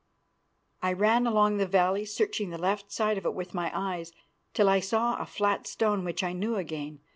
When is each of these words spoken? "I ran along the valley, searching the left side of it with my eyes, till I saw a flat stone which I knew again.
"I 0.81 0.93
ran 0.93 1.27
along 1.27 1.57
the 1.57 1.67
valley, 1.67 2.05
searching 2.05 2.49
the 2.49 2.57
left 2.57 2.91
side 2.91 3.19
of 3.19 3.25
it 3.27 3.35
with 3.35 3.53
my 3.53 3.71
eyes, 3.71 4.11
till 4.55 4.67
I 4.67 4.79
saw 4.79 5.15
a 5.19 5.27
flat 5.27 5.67
stone 5.67 6.03
which 6.03 6.23
I 6.23 6.33
knew 6.33 6.55
again. 6.55 7.01